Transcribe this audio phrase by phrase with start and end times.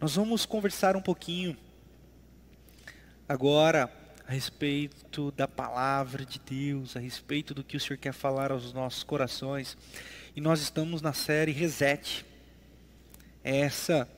[0.00, 1.56] Nós vamos conversar um pouquinho
[3.28, 3.92] agora
[4.24, 8.72] a respeito da palavra de Deus, a respeito do que o Senhor quer falar aos
[8.72, 9.76] nossos corações.
[10.36, 12.24] E nós estamos na série Reset.
[13.42, 14.08] Essa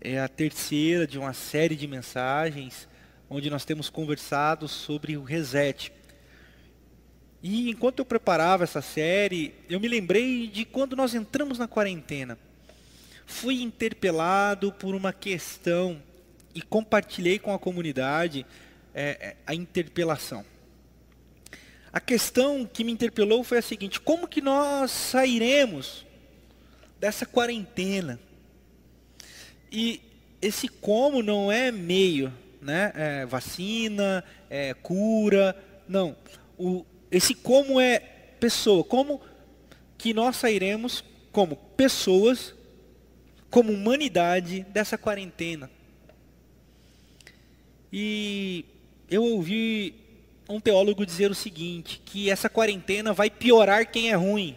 [0.00, 2.88] é a terceira de uma série de mensagens
[3.30, 5.92] onde nós temos conversado sobre o reset.
[7.40, 12.36] E enquanto eu preparava essa série, eu me lembrei de quando nós entramos na quarentena.
[13.32, 16.00] Fui interpelado por uma questão
[16.54, 18.46] e compartilhei com a comunidade
[18.94, 20.44] é, é a interpelação.
[21.90, 26.06] A questão que me interpelou foi a seguinte: como que nós sairemos
[27.00, 28.20] dessa quarentena?
[29.72, 30.00] E
[30.40, 32.92] esse como não é meio, né?
[32.94, 35.56] É vacina, é cura,
[35.88, 36.14] não.
[36.58, 37.98] O, esse como é
[38.38, 39.20] pessoa, como
[39.96, 42.54] que nós sairemos como pessoas,
[43.52, 45.70] como humanidade dessa quarentena.
[47.92, 48.64] E
[49.10, 49.94] eu ouvi
[50.48, 54.56] um teólogo dizer o seguinte, que essa quarentena vai piorar quem é ruim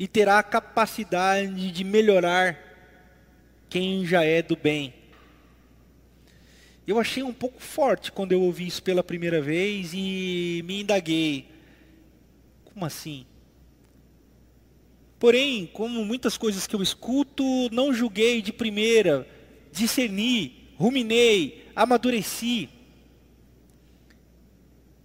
[0.00, 2.58] e terá a capacidade de melhorar
[3.68, 4.92] quem já é do bem.
[6.84, 11.48] Eu achei um pouco forte quando eu ouvi isso pela primeira vez e me indaguei.
[12.64, 13.24] Como assim?
[15.18, 19.26] Porém, como muitas coisas que eu escuto, não julguei de primeira,
[19.72, 22.68] discerni, ruminei, amadureci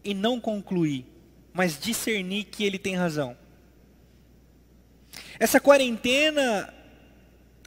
[0.03, 1.05] e não concluí,
[1.53, 3.37] mas discerni que ele tem razão.
[5.39, 6.73] Essa quarentena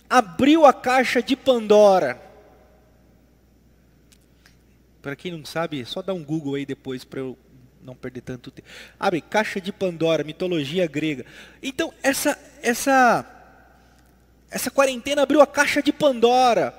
[0.09, 2.21] abriu a caixa de Pandora.
[5.01, 7.37] Para quem não sabe, só dá um Google aí depois para eu
[7.85, 8.67] não perder tanto tempo.
[8.99, 11.27] Abre caixa de Pandora, mitologia grega.
[11.63, 13.31] Então, essa essa
[14.51, 16.75] essa quarentena abriu a caixa de Pandora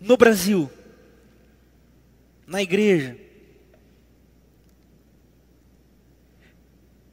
[0.00, 0.70] no Brasil.
[2.46, 3.18] Na igreja.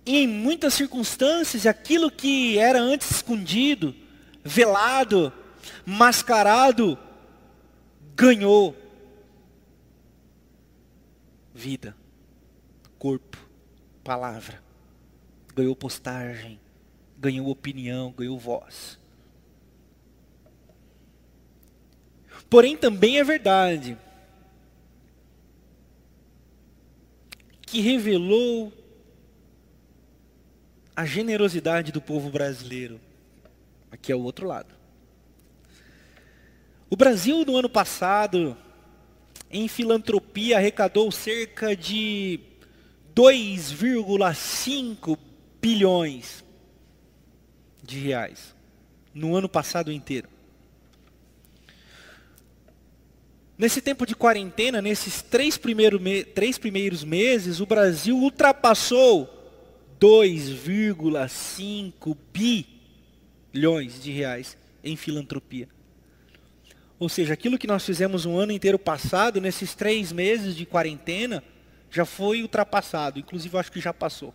[0.06, 3.96] E em muitas circunstâncias, aquilo que era antes escondido,
[4.44, 5.34] velado,
[5.86, 7.00] mascarado,
[8.14, 8.76] ganhou
[11.54, 11.96] vida,
[13.04, 13.38] corpo,
[14.02, 14.64] palavra,
[15.54, 16.58] ganhou postagem,
[17.20, 18.98] ganhou opinião, ganhou voz.
[22.50, 23.98] Porém, também é verdade
[27.64, 28.72] que revelou
[30.96, 33.02] a generosidade do povo brasileiro.
[33.92, 34.74] Aqui é o outro lado.
[36.90, 38.56] O Brasil, no ano passado,
[39.52, 42.53] em filantropia, arrecadou cerca de
[43.16, 45.18] 2,5
[45.62, 46.44] bilhões
[47.82, 48.54] de reais
[49.14, 50.28] no ano passado inteiro.
[53.56, 59.30] Nesse tempo de quarentena, nesses três, primeiro me três primeiros meses, o Brasil ultrapassou
[60.00, 62.18] 2,5
[63.54, 65.70] bilhões de reais em filantropia.
[67.00, 71.44] Ou seja, aquilo que nós fizemos um ano inteiro passado, nesses três meses de quarentena,
[71.94, 73.20] já foi ultrapassado.
[73.20, 74.34] Inclusive, eu acho que já passou.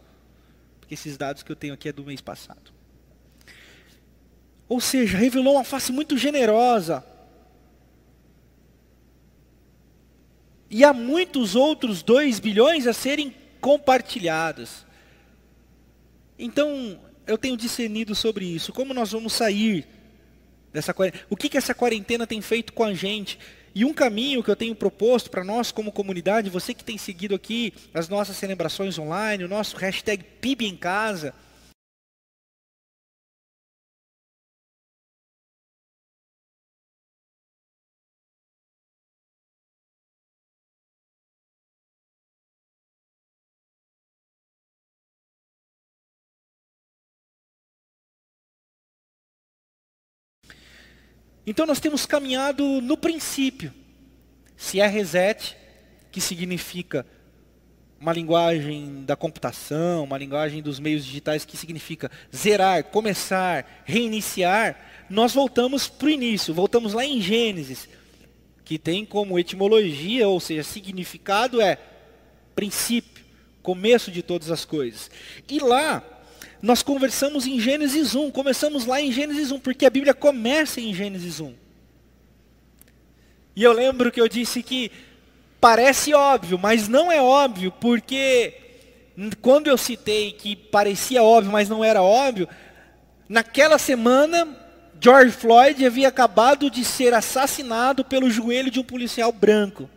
[0.79, 2.73] Porque esses dados que eu tenho aqui é do mês passado.
[4.69, 7.05] Ou seja, revelou uma face muito generosa.
[10.71, 14.87] E há muitos outros 2 bilhões a serem compartilhados.
[16.39, 18.73] Então, eu tenho discernido sobre isso.
[18.73, 19.85] Como nós vamos sair
[20.73, 21.25] dessa quarentena?
[21.29, 23.39] O que, que essa quarentena tem feito com a gente?
[23.79, 27.33] E um caminho que eu tenho proposto para nós como comunidade, você que tem seguido
[27.33, 31.33] aqui as nossas celebrações online, o nosso hashtag PIB em casa,
[51.49, 53.73] Então nós temos caminhado no princípio.
[54.55, 55.57] Se é reset,
[56.13, 57.07] que significa
[57.99, 64.79] uma linguagem da computação, uma linguagem dos meios digitais que significa zerar, começar, reiniciar,
[65.09, 67.89] nós voltamos para o início, voltamos lá em Gênesis,
[68.63, 71.79] que tem como etimologia, ou seja, significado é
[72.55, 73.25] princípio,
[73.63, 75.11] começo de todas as coisas.
[75.49, 76.05] E lá
[76.61, 80.93] nós conversamos em Gênesis 1, começamos lá em Gênesis 1, porque a Bíblia começa em
[80.93, 81.55] Gênesis 1.
[83.55, 84.91] E eu lembro que eu disse que
[85.61, 88.55] parece óbvio, mas não é óbvio, porque
[89.41, 92.49] quando eu citei que parecia óbvio, mas não era óbvio,
[93.29, 94.49] naquela semana
[95.01, 99.89] George Floyd havia acabado de ser assassinado pelo joelho de um policial branco.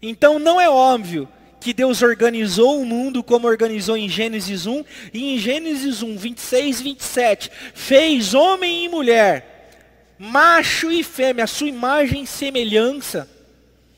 [0.00, 1.28] Então não é óbvio
[1.62, 6.80] que Deus organizou o mundo como organizou em Gênesis 1, e em Gênesis 1, 26
[6.80, 9.70] e 27, fez homem e mulher,
[10.18, 13.28] macho e fêmea, a sua imagem e semelhança.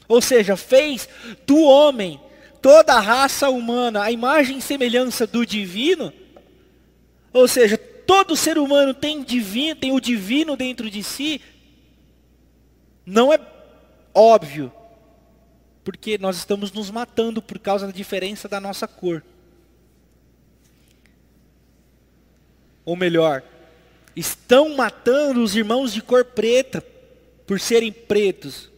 [0.07, 1.09] Ou seja, fez
[1.47, 2.21] do homem
[2.61, 6.13] toda a raça humana, a imagem e semelhança do divino.
[7.33, 11.41] Ou seja, todo ser humano tem divino, tem o divino dentro de si.
[13.05, 13.41] Não é
[14.15, 14.71] óbvio
[15.85, 19.23] porque nós estamos nos matando por causa da diferença da nossa cor.
[22.85, 23.43] Ou melhor,
[24.17, 26.85] estão matando os irmãos de cor preta
[27.47, 28.71] por serem pretos.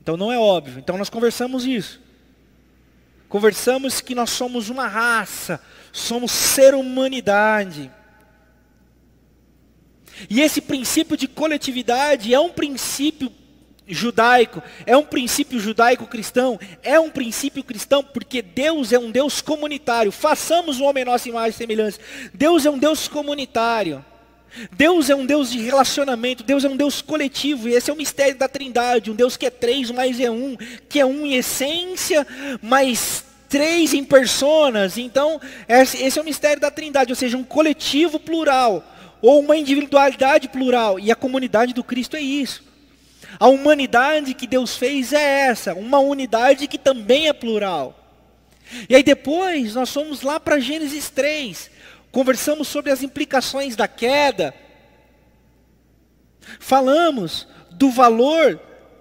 [0.00, 0.78] Então não é óbvio.
[0.78, 2.00] Então nós conversamos isso.
[3.28, 5.60] Conversamos que nós somos uma raça,
[5.92, 7.90] somos ser humanidade.
[10.30, 13.32] E esse princípio de coletividade é um princípio
[13.88, 20.10] judaico, é um princípio judaico-cristão, é um princípio cristão porque Deus é um Deus comunitário.
[20.10, 22.00] Façamos o homem nossa imagem e semelhança.
[22.34, 24.04] Deus é um Deus comunitário.
[24.72, 27.96] Deus é um Deus de relacionamento, Deus é um Deus coletivo, e esse é o
[27.96, 30.56] mistério da trindade, um Deus que é três, mas é um,
[30.88, 32.26] que é um em essência,
[32.62, 34.96] mas três em personas.
[34.96, 38.82] Então, esse é o mistério da trindade, ou seja, um coletivo plural,
[39.20, 42.65] ou uma individualidade plural, e a comunidade do Cristo é isso.
[43.38, 47.94] A humanidade que Deus fez é essa, uma unidade que também é plural.
[48.88, 51.70] E aí depois nós fomos lá para Gênesis 3,
[52.10, 54.54] conversamos sobre as implicações da queda,
[56.58, 58.60] falamos do valor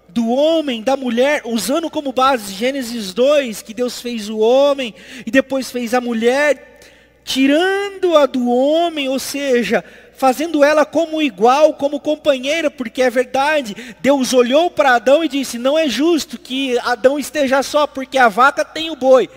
[0.10, 4.96] do homem, da mulher, usando como base Gênesis 2, que Deus fez o homem
[5.26, 6.80] e depois fez a mulher,
[7.26, 9.84] tirando-a do homem, ou seja,
[10.18, 13.96] fazendo ela como igual, como companheira, porque é verdade.
[14.02, 18.30] Deus olhou para Adão e disse: Não é justo que Adão esteja só, porque a
[18.30, 19.30] vaca tem o boi,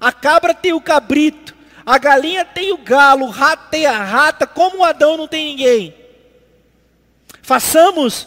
[0.00, 1.54] a cabra tem o cabrito,
[1.84, 5.94] a galinha tem o galo, o rato tem a rata, como Adão não tem ninguém.
[7.42, 8.26] Façamos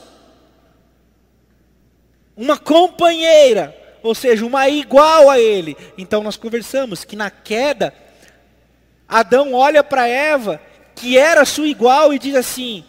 [2.36, 5.76] uma companheira, ou seja, uma igual a ele.
[5.98, 7.94] Então nós conversamos que na queda,
[9.08, 10.62] Adão olha para Eva
[11.00, 12.84] que era sua igual, e diz assim: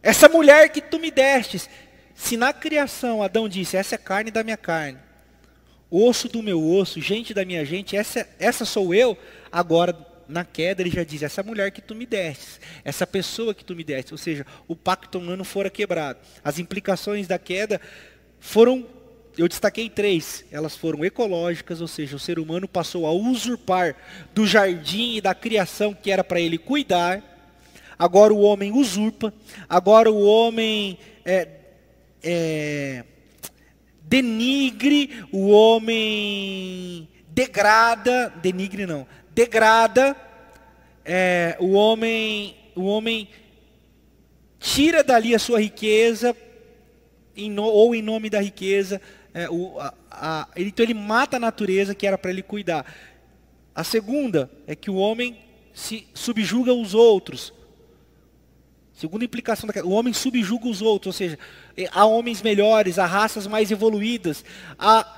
[0.00, 1.68] Essa mulher que tu me destes,
[2.14, 4.98] se na criação Adão disse: Essa é carne da minha carne,
[5.90, 9.18] osso do meu osso, gente da minha gente, essa, essa sou eu,
[9.50, 9.96] agora
[10.28, 13.74] na queda ele já diz: Essa mulher que tu me destes, essa pessoa que tu
[13.74, 16.20] me deste, ou seja, o pacto humano fora quebrado.
[16.44, 17.80] As implicações da queda
[18.38, 18.86] foram
[19.38, 20.44] eu destaquei três.
[20.50, 23.94] Elas foram ecológicas, ou seja, o ser humano passou a usurpar
[24.34, 27.22] do jardim e da criação que era para ele cuidar.
[27.96, 29.32] Agora o homem usurpa.
[29.68, 31.48] Agora o homem é,
[32.20, 33.04] é,
[34.02, 40.16] denigre, o homem degrada, denigre não, degrada.
[41.04, 43.28] É, o homem, o homem
[44.58, 46.36] tira dali a sua riqueza,
[47.36, 49.00] em no, ou em nome da riqueza,
[49.34, 52.84] é, o, a, a, então ele mata a natureza que era para ele cuidar.
[53.74, 55.38] A segunda é que o homem
[55.72, 57.52] se subjuga os outros.
[58.92, 61.38] Segunda implicação o homem subjuga os outros, ou seja,
[61.76, 64.44] é, há homens melhores, há raças mais evoluídas,
[64.76, 65.17] há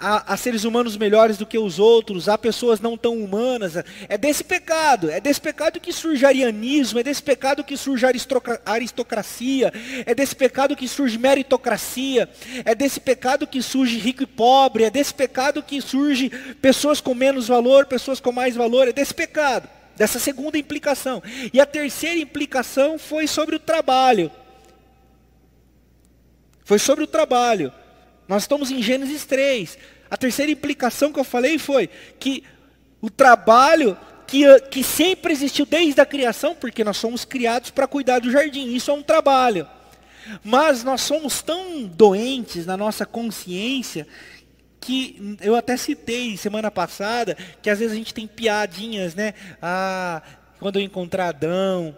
[0.00, 3.74] há, seres humanos melhores do que os outros, há pessoas não tão humanas.
[4.08, 8.06] É desse pecado, é desse pecado que surge arianismo, é desse pecado que surge
[8.64, 9.72] aristocracia,
[10.06, 12.28] é desse pecado que surge meritocracia,
[12.64, 17.14] é desse pecado que surge rico e pobre, é desse pecado que surge pessoas com
[17.14, 21.22] menos valor, pessoas com mais valor, é desse pecado, dessa segunda implicação.
[21.52, 24.30] E a terceira implicação foi sobre o trabalho.
[26.64, 27.72] Foi sobre o trabalho.
[28.28, 29.78] Nós estamos em Gênesis 3.
[30.10, 31.88] A terceira implicação que eu falei foi
[32.20, 32.44] que
[33.00, 38.18] o trabalho que, que sempre existiu desde a criação, porque nós somos criados para cuidar
[38.18, 39.66] do jardim, isso é um trabalho.
[40.44, 44.06] Mas nós somos tão doentes na nossa consciência
[44.80, 49.34] que eu até citei semana passada que às vezes a gente tem piadinhas, né?
[49.60, 50.22] Ah,
[50.60, 51.96] quando eu encontrar Adão,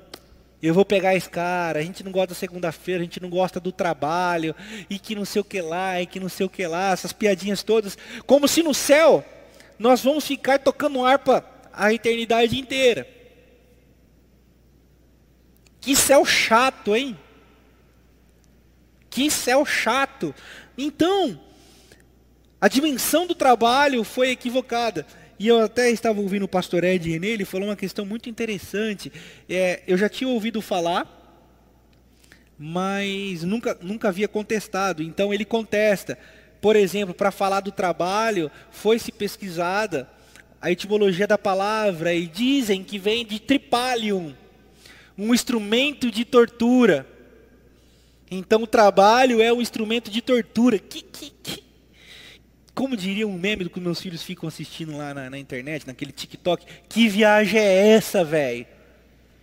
[0.62, 3.58] eu vou pegar esse cara, a gente não gosta da segunda-feira, a gente não gosta
[3.58, 4.54] do trabalho,
[4.90, 7.12] e que não sei o que lá, e que não sei o que lá, essas
[7.12, 9.24] piadinhas todas, como se no céu
[9.78, 13.06] nós vamos ficar tocando harpa a eternidade inteira.
[15.80, 17.18] Que céu chato, hein?
[19.08, 20.34] Que céu chato.
[20.76, 21.40] Então,
[22.60, 25.06] a dimensão do trabalho foi equivocada.
[25.40, 29.10] E eu até estava ouvindo o pastor Ed René, ele falou uma questão muito interessante.
[29.48, 31.08] É, eu já tinha ouvido falar,
[32.58, 35.02] mas nunca, nunca havia contestado.
[35.02, 36.18] Então ele contesta.
[36.60, 40.06] Por exemplo, para falar do trabalho, foi-se pesquisada
[40.60, 44.34] a etimologia da palavra e dizem que vem de tripalium,
[45.16, 47.06] um instrumento de tortura.
[48.30, 50.78] Então o trabalho é um instrumento de tortura.
[50.78, 51.64] Que, que, que,
[52.74, 56.64] como diria um meme que meus filhos ficam assistindo lá na, na internet, naquele TikTok,
[56.88, 58.66] que viagem é essa, velho?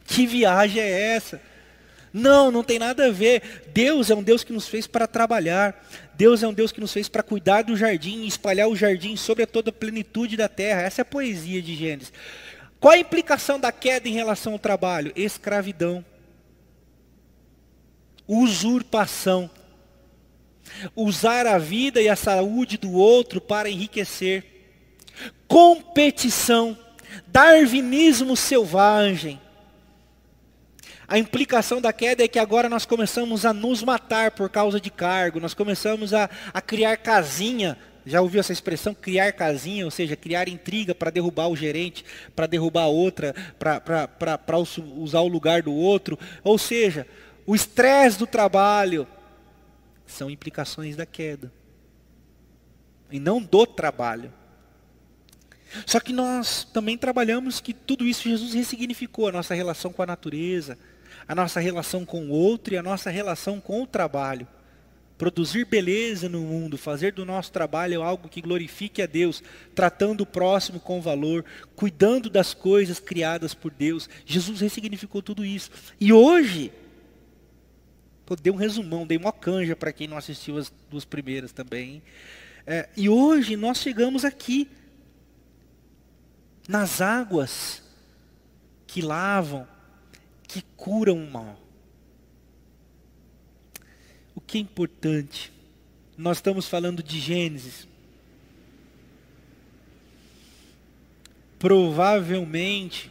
[0.06, 1.42] Que viagem é essa?
[2.14, 3.68] Não, não tem nada a ver.
[3.74, 5.86] Deus é um Deus que nos fez para trabalhar.
[6.16, 9.16] Deus é um Deus que nos fez para cuidar do jardim e espalhar o jardim
[9.16, 10.82] sobre a toda a plenitude da terra.
[10.82, 12.12] Essa é a poesia de Gênesis.
[12.80, 15.12] Qual a implicação da queda em relação ao trabalho?
[15.16, 16.04] Escravidão.
[18.28, 19.50] Usurpação.
[20.96, 24.46] Usar a vida e a saúde do outro para enriquecer.
[25.48, 26.78] Competição.
[27.28, 29.40] Darwinismo selvagem
[31.08, 34.92] a implicação da queda é que agora nós começamos a nos matar por causa de
[34.92, 37.78] cargo, nós começamos a, a criar casinha.
[38.06, 42.04] Já ouviu essa expressão, criar casinha, ou seja, criar intriga para derrubar o gerente,
[42.36, 46.20] para derrubar outra, para usar o lugar do outro.
[46.44, 47.08] Ou seja,
[47.46, 49.08] o estresse do trabalho
[50.08, 51.52] são implicações da queda.
[53.12, 54.34] E não do trabalho.
[55.86, 60.06] Só que nós também trabalhamos que tudo isso Jesus ressignificou a nossa relação com a
[60.06, 60.78] natureza,
[61.28, 64.48] a nossa relação com o outro e a nossa relação com o trabalho.
[65.18, 70.28] Produzir beleza no mundo, fazer do nosso trabalho algo que glorifique a Deus, tratando o
[70.28, 71.44] próximo com valor,
[71.76, 74.08] cuidando das coisas criadas por Deus.
[74.26, 75.72] Jesus ressignificou tudo isso.
[76.00, 76.72] E hoje,
[78.28, 82.04] pô, dei um resumão, dei uma canja para quem não assistiu as duas primeiras também.
[82.66, 84.70] É, e hoje nós chegamos aqui,
[86.68, 87.82] nas águas
[88.86, 89.66] que lavam,
[90.46, 91.58] que curam o mal.
[94.36, 95.54] O que é importante?
[96.18, 97.88] Nós estamos falando de Gênesis.
[101.58, 103.10] Provavelmente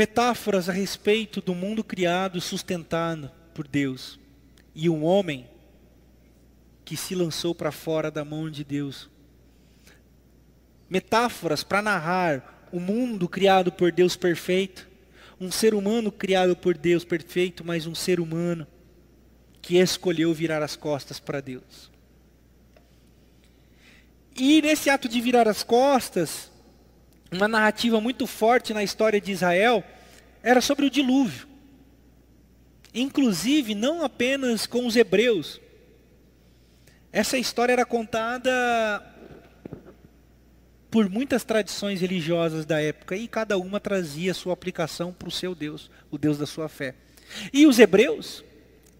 [0.00, 4.18] metáforas a respeito do mundo criado e sustentado por Deus
[4.74, 5.46] e um homem
[6.86, 9.10] que se lançou para fora da mão de Deus.
[10.88, 14.88] Metáforas para narrar o mundo criado por Deus perfeito,
[15.38, 18.66] um ser humano criado por Deus perfeito, mas um ser humano
[19.60, 21.90] que escolheu virar as costas para Deus.
[24.34, 26.49] E nesse ato de virar as costas,
[27.30, 29.84] uma narrativa muito forte na história de Israel
[30.42, 31.48] era sobre o dilúvio.
[32.92, 35.60] Inclusive, não apenas com os hebreus.
[37.12, 38.50] Essa história era contada
[40.90, 45.54] por muitas tradições religiosas da época e cada uma trazia sua aplicação para o seu
[45.54, 46.96] Deus, o Deus da sua fé.
[47.52, 48.42] E os hebreus,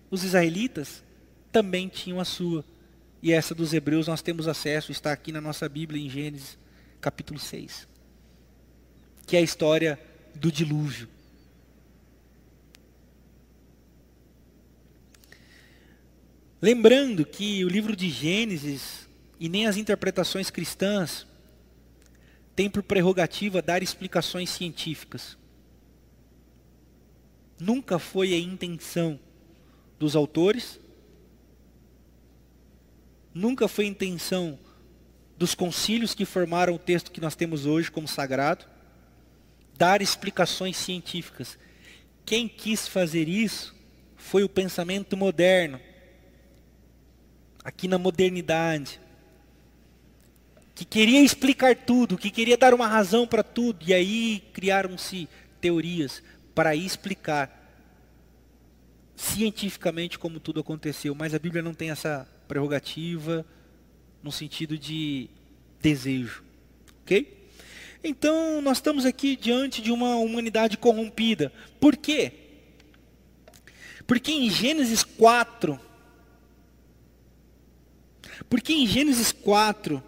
[0.08, 1.02] os israelitas,
[1.50, 2.64] também tinham a sua.
[3.20, 6.56] E essa dos hebreus nós temos acesso, está aqui na nossa Bíblia em Gênesis
[7.00, 7.89] capítulo 6
[9.30, 9.96] que é a história
[10.34, 11.08] do dilúvio.
[16.60, 19.08] Lembrando que o livro de Gênesis
[19.38, 21.28] e nem as interpretações cristãs
[22.56, 25.38] têm por prerrogativa dar explicações científicas.
[27.56, 29.16] Nunca foi a intenção
[29.96, 30.80] dos autores,
[33.32, 34.58] nunca foi a intenção
[35.38, 38.79] dos concílios que formaram o texto que nós temos hoje como sagrado
[39.80, 41.58] dar explicações científicas.
[42.26, 43.74] Quem quis fazer isso
[44.14, 45.80] foi o pensamento moderno,
[47.64, 49.00] aqui na modernidade,
[50.74, 55.26] que queria explicar tudo, que queria dar uma razão para tudo, e aí criaram-se
[55.62, 56.22] teorias
[56.54, 57.56] para explicar
[59.16, 63.46] cientificamente como tudo aconteceu, mas a Bíblia não tem essa prerrogativa
[64.22, 65.30] no sentido de
[65.80, 66.44] desejo,
[67.00, 67.39] ok?
[68.02, 71.52] Então, nós estamos aqui diante de uma humanidade corrompida.
[71.78, 72.32] Por quê?
[74.06, 75.78] Porque em Gênesis 4,
[78.48, 80.02] porque em Gênesis 4,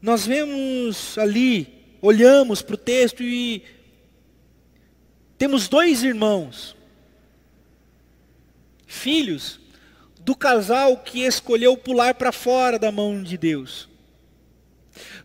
[0.00, 3.64] nós vemos ali, olhamos para o texto e
[5.36, 6.76] temos dois irmãos,
[8.86, 9.58] filhos
[10.20, 13.89] do casal que escolheu pular para fora da mão de Deus,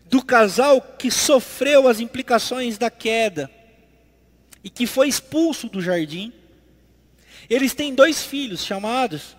[0.08, 3.50] do casal que sofreu as implicações da queda
[4.62, 6.32] e que foi expulso do jardim.
[7.48, 9.36] Eles têm dois filhos chamados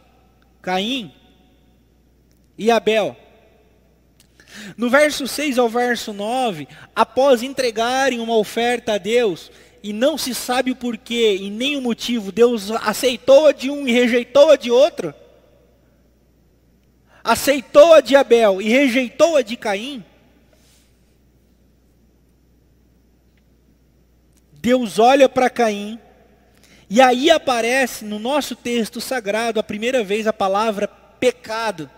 [0.61, 1.13] Caim
[2.57, 3.15] e Abel.
[4.75, 9.51] No verso 6 ao verso 9, após entregarem uma oferta a Deus,
[9.83, 13.87] e não se sabe o porquê e nem o motivo, Deus aceitou a de um
[13.87, 15.13] e rejeitou a de outro,
[17.23, 20.03] aceitou a de Abel e rejeitou a de Caim,
[24.67, 25.97] Deus olha para Caim,
[26.89, 31.89] e aí aparece no nosso texto sagrado a primeira vez a palavra pecado.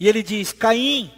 [0.00, 1.12] E ele diz: Caim,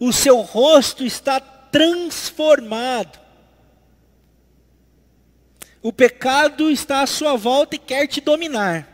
[0.00, 3.20] o seu rosto está transformado.
[5.80, 8.88] O pecado está à sua volta e quer te dominar.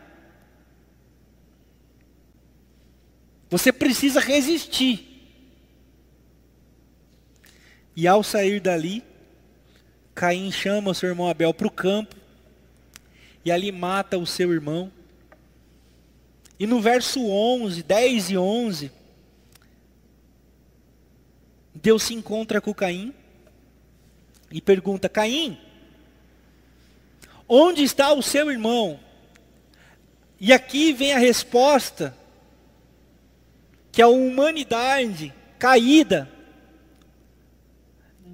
[3.49, 5.06] Você precisa resistir.
[7.97, 9.03] E ao sair dali,
[10.13, 12.15] Caim chama o seu irmão Abel para o campo
[13.43, 14.91] e ali mata o seu irmão.
[16.59, 18.91] E no verso 11, 10 e 11,
[21.73, 23.11] Deus se encontra com Caim
[24.51, 25.57] e pergunta: Caim,
[27.49, 28.99] onde está o seu irmão?
[30.39, 32.15] E aqui vem a resposta
[33.91, 36.36] que a humanidade caída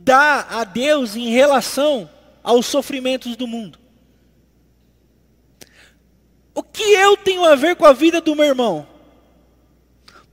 [0.04, 2.10] dá a Deus em relação
[2.44, 3.80] aos sofrimentos do mundo.
[6.54, 8.88] O que eu tenho a ver com a vida do meu irmão?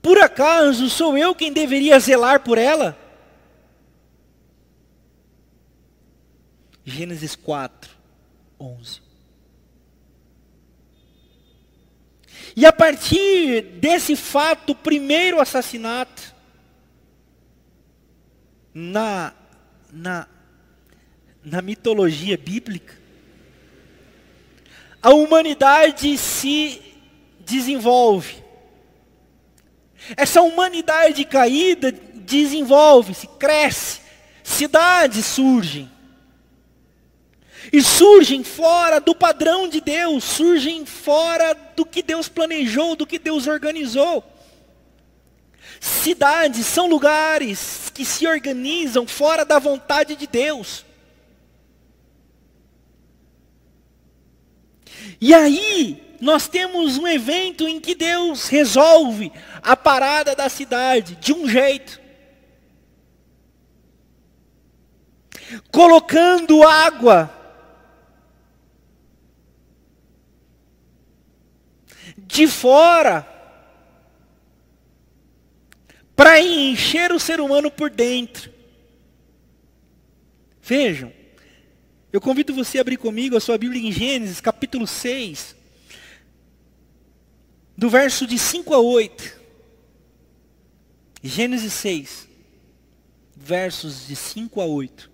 [0.03, 2.99] Por acaso sou eu quem deveria zelar por ela?
[6.85, 7.91] Gênesis 4,
[8.59, 9.01] 11.
[12.57, 16.35] E a partir desse fato, primeiro assassinato,
[18.75, 19.33] na,
[19.93, 20.27] na,
[21.45, 22.95] na mitologia bíblica,
[25.03, 26.83] a humanidade se
[27.41, 28.37] desenvolve.
[30.17, 34.01] Essa humanidade caída desenvolve-se, cresce,
[34.43, 35.91] cidades surgem.
[37.73, 43.19] E surgem fora do padrão de Deus, surgem fora do que Deus planejou, do que
[43.19, 44.25] Deus organizou.
[45.81, 50.85] Cidades são lugares que se organizam fora da vontade de Deus.
[55.19, 61.33] E aí, nós temos um evento em que Deus resolve a parada da cidade de
[61.33, 61.99] um jeito.
[65.73, 67.35] Colocando água
[72.19, 73.40] de fora
[76.21, 78.53] para encher o ser humano por dentro.
[80.61, 81.11] Vejam,
[82.13, 85.57] eu convido você a abrir comigo a sua Bíblia em Gênesis, capítulo 6,
[87.75, 89.41] do verso de 5 a 8.
[91.23, 92.29] Gênesis 6,
[93.35, 95.11] versos de 5 a 8.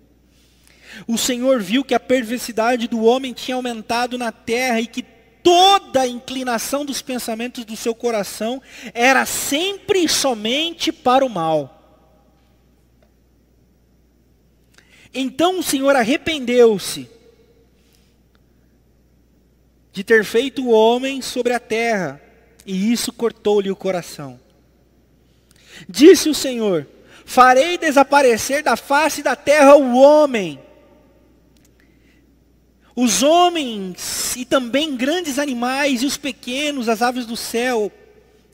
[1.07, 5.05] O Senhor viu que a perversidade do homem tinha aumentado na terra e que
[5.47, 8.61] toda a inclinação dos pensamentos do seu coração
[8.93, 12.05] era sempre e somente para o mal.
[15.13, 17.09] Então o Senhor arrependeu-se
[19.93, 22.21] de ter feito o homem sobre a terra,
[22.65, 24.37] e isso cortou-lhe o coração.
[25.87, 26.85] Disse o Senhor:
[27.23, 30.59] Farei desaparecer da face da terra o homem,
[32.99, 37.91] os homens e também grandes animais e os pequenos, as aves do céu.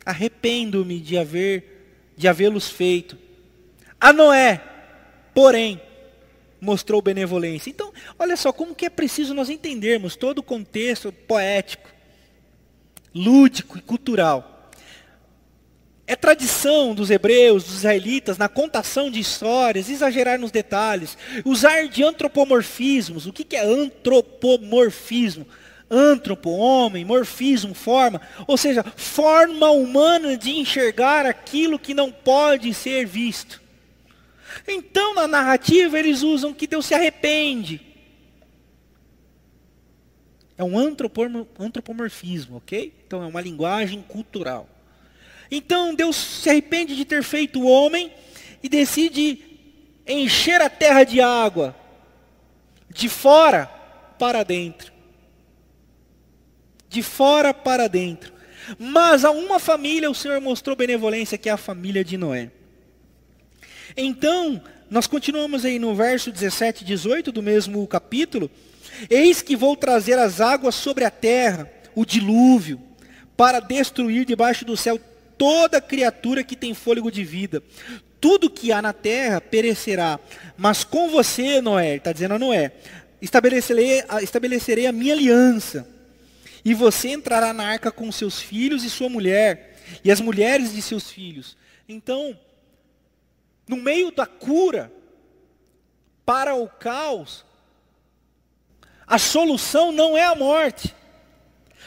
[0.06, 3.18] Arrependo-me de haver de havê-los feito.
[4.00, 4.62] A Noé,
[5.34, 5.82] porém,
[6.60, 7.70] mostrou benevolência.
[7.70, 11.90] Então, olha só como que é preciso nós entendermos todo o contexto poético,
[13.16, 14.53] lúdico e cultural.
[16.06, 22.04] É tradição dos hebreus, dos israelitas, na contação de histórias, exagerar nos detalhes, usar de
[22.04, 23.26] antropomorfismos.
[23.26, 25.48] O que, é antropomorfismo?
[25.90, 28.20] Antropo, homem, morfismo, forma.
[28.48, 33.62] Ou seja, forma humana de enxergar aquilo que não pode ser visto.
[34.68, 37.80] Então, na narrativa, eles usam que Deus se arrepende.
[40.58, 42.94] É um antropomorfismo, ok?
[43.06, 44.73] Então é uma linguagem cultural.
[45.56, 48.12] Então Deus se arrepende de ter feito o homem
[48.64, 49.38] e decide
[50.08, 51.76] encher a terra de água,
[52.90, 53.68] de fora
[54.18, 54.92] para dentro.
[56.90, 58.34] De fora para dentro.
[58.80, 62.50] Mas a uma família o Senhor mostrou benevolência, que é a família de Noé.
[63.96, 68.50] Então, nós continuamos aí no verso 17 e 18 do mesmo capítulo.
[69.08, 72.82] Eis que vou trazer as águas sobre a terra, o dilúvio,
[73.38, 75.00] para destruir debaixo do céu
[75.38, 77.62] toda criatura que tem fôlego de vida.
[78.20, 80.20] Tudo que há na terra perecerá.
[80.58, 82.72] Mas com você, Noé, está dizendo a Noé,
[83.22, 85.88] estabelecerei, estabelecerei a minha aliança.
[86.64, 90.82] E você entrará na arca com seus filhos e sua mulher, e as mulheres de
[90.82, 91.58] seus filhos.
[91.88, 92.38] Então,
[93.68, 94.92] no meio da cura
[96.26, 97.46] para o caos,
[99.06, 100.96] a solução não é a morte.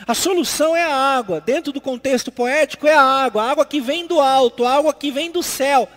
[0.04, 1.40] A solução é a água.
[1.40, 4.92] Dentro do contexto poético é a água, a água que vem do alto, a água
[4.92, 5.88] que vem do céu.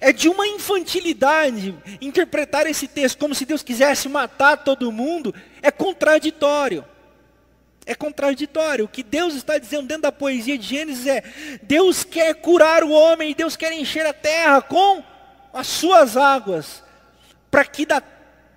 [0.00, 5.70] É de uma infantilidade interpretar esse texto como se Deus quisesse matar todo mundo, é
[5.70, 6.84] contraditório.
[7.86, 8.84] É contraditório.
[8.84, 11.22] O que Deus está dizendo dentro da poesia de Gênesis é:
[11.62, 15.02] Deus quer curar o homem, Deus quer encher a terra com
[15.54, 16.82] as suas águas,
[17.50, 18.02] para que da,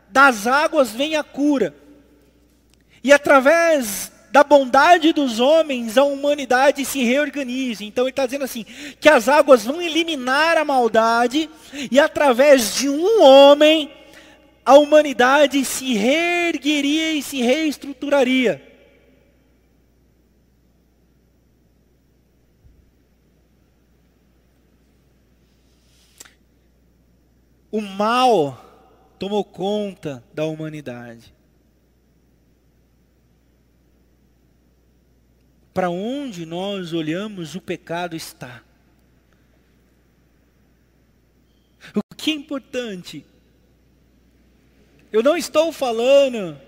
[0.10, 1.81] das águas venha a cura.
[3.04, 7.84] E através da bondade dos homens, a humanidade se reorganize.
[7.84, 8.66] Então ele está dizendo assim,
[9.00, 11.50] que as águas vão eliminar a maldade,
[11.92, 13.92] e através de um homem,
[14.66, 18.70] a humanidade se reergueria e se reestruturaria.
[27.70, 28.66] O mal
[29.18, 31.34] tomou conta da humanidade.
[35.74, 38.62] Para onde nós olhamos, o pecado está.
[41.96, 43.26] O que é importante?
[45.12, 46.60] Eu não estou falando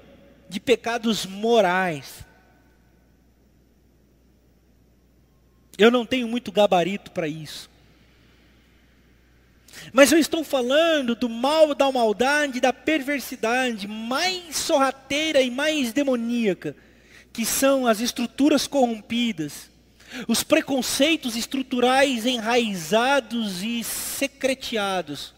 [0.49, 2.25] de pecados morais.
[5.77, 7.69] Eu não tenho muito gabarito para isso.
[9.91, 16.75] Mas eu estou falando do mal, da maldade, da perversidade mais sorrateira e mais demoníaca
[17.33, 19.69] que são as estruturas corrompidas,
[20.27, 25.33] os preconceitos estruturais enraizados e secreteados,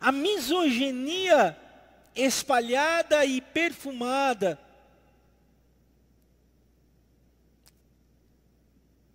[0.00, 1.56] a misoginia
[2.14, 4.58] espalhada e perfumada.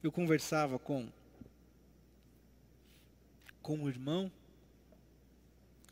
[0.02, 1.10] Eu conversava com
[3.68, 4.32] com um irmão,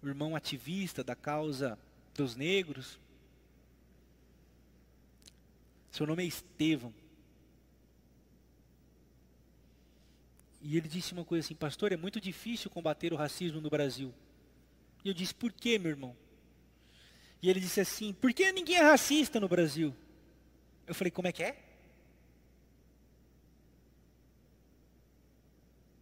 [0.02, 1.78] um irmão ativista da causa
[2.14, 2.98] dos negros,
[5.96, 6.94] seu nome é Estevão.
[10.62, 14.14] E ele disse uma coisa assim, pastor, é muito difícil combater o racismo no Brasil.
[15.06, 16.18] E eu disse, por quê, meu irmão?
[17.42, 19.96] E ele disse assim, por que ninguém é racista no Brasil?
[20.86, 21.52] Eu falei, como é que é?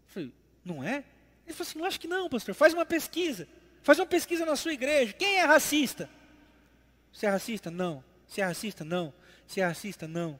[0.05, 0.33] Eu falei,
[0.65, 1.03] não é?
[1.45, 3.47] Ele falou assim, não acho que não, pastor, faz uma pesquisa.
[3.83, 5.13] Faz uma pesquisa na sua igreja.
[5.13, 6.09] Quem é racista?
[7.11, 7.69] Você é racista?
[7.69, 8.03] Não.
[8.27, 8.83] Você é racista?
[8.83, 9.13] Não.
[9.47, 10.07] Ser racista?
[10.07, 10.39] Não.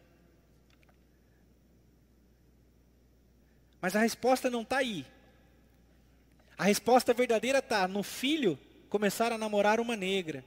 [3.82, 5.06] Mas a resposta não está aí.
[6.58, 8.58] A resposta verdadeira está no filho
[8.90, 10.46] começar a namorar uma negra.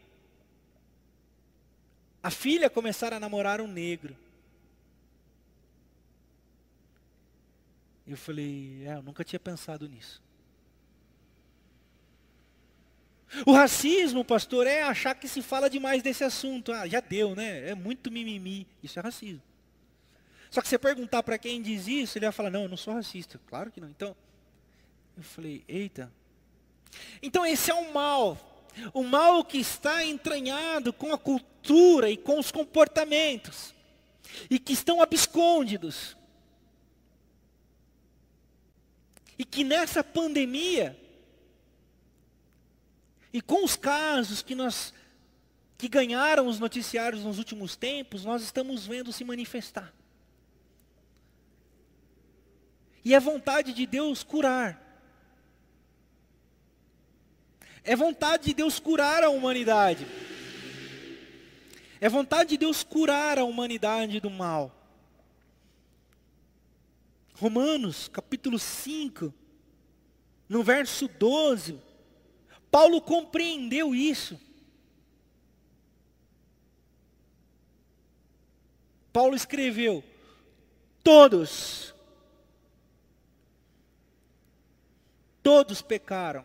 [2.22, 4.16] A filha começar a namorar um negro.
[8.06, 10.22] Eu falei, é, eu nunca tinha pensado nisso.
[13.44, 16.72] O racismo, pastor, é achar que se fala demais desse assunto.
[16.72, 17.70] Ah, já deu, né?
[17.70, 18.66] É muito mimimi.
[18.82, 19.42] Isso é racismo.
[20.50, 22.94] Só que você perguntar para quem diz isso, ele vai falar: Não, eu não sou
[22.94, 23.40] racista.
[23.46, 23.88] Claro que não.
[23.88, 24.16] Então,
[25.16, 26.12] eu falei: Eita.
[27.20, 28.38] Então, esse é o mal.
[28.92, 33.74] O mal que está entranhado com a cultura e com os comportamentos.
[34.48, 36.16] E que estão abscôndidos.
[39.38, 40.98] E que nessa pandemia
[43.36, 44.94] e com os casos que nós
[45.76, 49.92] que ganharam os noticiários nos últimos tempos, nós estamos vendo se manifestar.
[53.04, 54.82] E é vontade de Deus curar.
[57.84, 60.06] É vontade de Deus curar a humanidade.
[62.00, 64.74] É vontade de Deus curar a humanidade do mal.
[67.34, 69.30] Romanos, capítulo 5,
[70.48, 71.84] no verso 12,
[72.70, 74.38] Paulo compreendeu isso.
[79.12, 80.04] Paulo escreveu:
[81.02, 81.94] todos,
[85.42, 86.44] todos pecaram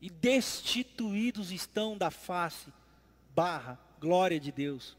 [0.00, 2.72] e destituídos estão da face,
[3.34, 4.96] barra, glória de Deus.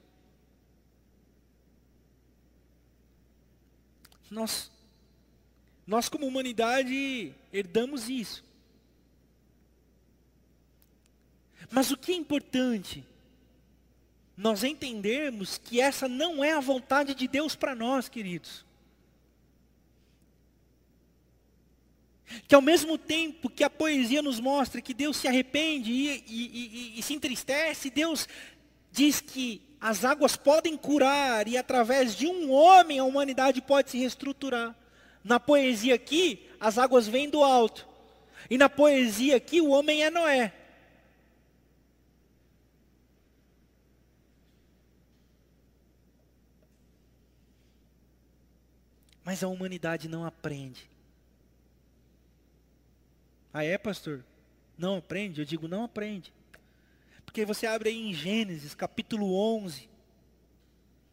[4.29, 4.71] Nós
[5.87, 8.43] nós como humanidade herdamos isso.
[11.71, 13.05] Mas o que é importante?
[14.35, 18.65] Nós entendermos que essa não é a vontade de Deus para nós, queridos.
[22.47, 26.95] Que ao mesmo tempo que a poesia nos mostra que Deus se arrepende e, e,
[26.97, 28.27] e, e, se entristece, Deus
[28.91, 33.97] diz que as águas podem curar e através de um homem a humanidade pode se
[33.97, 34.75] reestruturar.
[35.27, 37.85] Na poesia aqui, as águas vêm do alto.
[38.49, 40.53] E na poesia aqui, o homem é Noé.
[49.21, 50.89] Mas a humanidade não aprende.
[53.53, 54.23] Ah, é, pastor?
[54.77, 55.41] Não aprende?
[55.41, 56.31] Eu digo, não aprende.
[57.25, 59.89] Porque você abre aí em Gênesis, capítulo 11.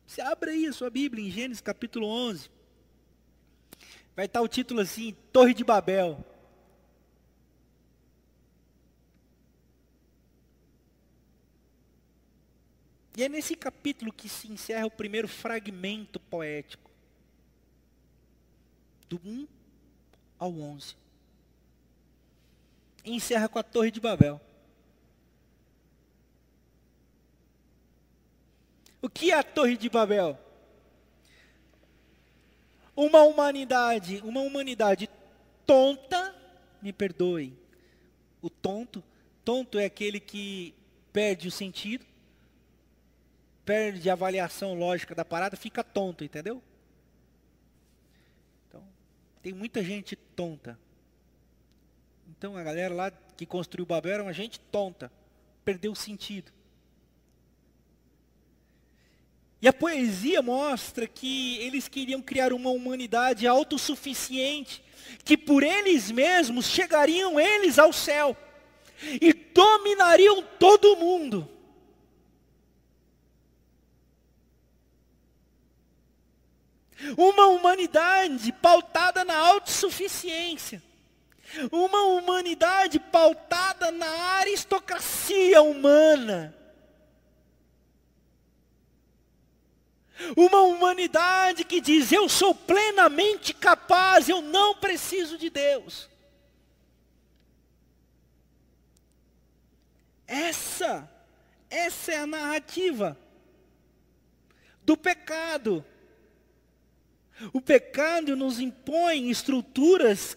[0.07, 2.49] Você abre aí a sua Bíblia em Gênesis, capítulo 11.
[4.15, 6.25] Vai estar o título assim, Torre de Babel.
[13.17, 16.91] E é nesse capítulo que se encerra o primeiro fragmento poético
[19.09, 19.47] do 1
[20.39, 20.97] ao 11.
[23.05, 24.41] E encerra com a Torre de Babel.
[29.01, 30.39] O que é a Torre de Babel?
[32.97, 35.09] Uma humanidade, uma humanidade
[35.67, 36.35] tonta,
[36.81, 37.57] me perdoe.
[38.41, 39.03] O tonto,
[39.45, 40.75] tonto é aquele que
[41.13, 42.05] perde o sentido,
[43.65, 46.63] perde a avaliação lógica da parada, fica tonto, entendeu?
[49.45, 50.79] Tem muita gente tonta.
[52.31, 55.13] Então a galera lá que construiu Babel era uma gente tonta.
[55.63, 56.51] Perdeu o sentido.
[59.65, 64.85] E a poesia mostra que eles queriam criar uma humanidade autossuficiente,
[65.25, 68.37] que por eles mesmos chegariam eles ao céu
[69.03, 71.49] e dominariam todo o mundo.
[77.17, 80.83] Uma humanidade pautada na autossuficiência.
[81.73, 86.55] Uma humanidade pautada na aristocracia humana.
[90.37, 96.09] Uma humanidade que diz: Eu sou plenamente capaz, eu não preciso de Deus.
[100.27, 101.11] Essa,
[101.69, 103.19] essa é a narrativa
[104.85, 105.85] do pecado
[107.53, 110.37] o pecado nos impõe estruturas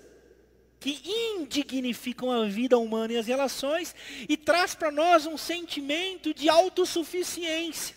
[0.79, 3.95] que indignificam a vida humana e as relações
[4.27, 7.95] e traz para nós um sentimento de autossuficiência.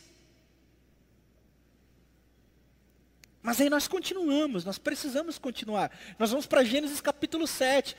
[3.43, 5.91] Mas aí nós continuamos, nós precisamos continuar.
[6.19, 7.97] Nós vamos para Gênesis capítulo 7.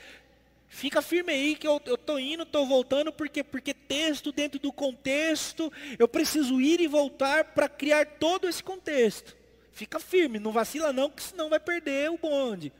[0.68, 5.70] Fica firme aí que eu estou indo, estou voltando, porque, porque texto dentro do contexto,
[5.98, 9.36] eu preciso ir e voltar para criar todo esse contexto.
[9.72, 12.72] Fica firme, não vacila não, que senão vai perder o bonde.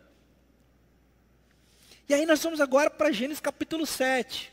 [2.09, 4.52] E aí nós vamos agora para Gênesis capítulo 7.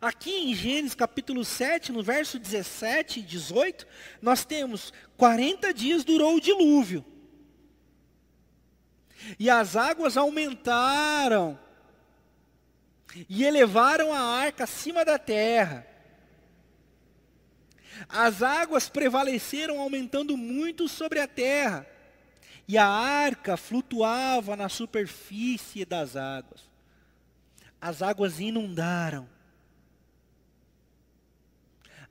[0.00, 3.86] Aqui em Gênesis capítulo 7, no verso 17 e 18,
[4.20, 7.04] nós temos 40 dias durou o dilúvio.
[9.38, 11.58] E as águas aumentaram
[13.28, 15.86] e elevaram a arca acima da terra.
[18.08, 21.86] As águas prevaleceram, aumentando muito sobre a terra,
[22.68, 26.68] e a arca flutuava na superfície das águas.
[27.80, 29.35] As águas inundaram.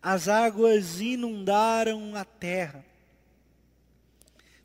[0.08, 2.86] As águas inundaram a terra.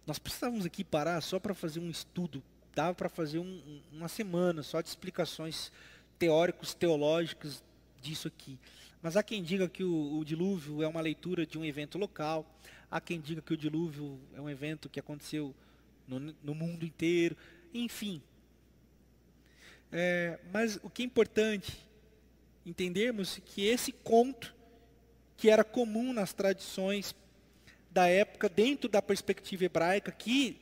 [0.07, 2.43] Nós precisávamos aqui parar só para fazer um estudo.
[2.75, 5.73] Dava para fazer um, uma semana só de explicações
[6.19, 7.65] teóricos, teológicas
[8.03, 8.59] disso aqui.
[9.01, 12.45] Mas há quem diga que o, o, dilúvio é uma leitura de um evento local,
[12.91, 15.55] há quem diga que o dilúvio é um evento que aconteceu
[16.07, 17.35] no, no mundo inteiro,
[17.73, 18.21] enfim.
[19.91, 21.79] É, mas o que é importante
[22.67, 24.60] entendermos que esse conto,
[25.41, 27.15] que era comum nas tradições
[27.91, 30.61] da época, dentro da perspectiva hebraica, que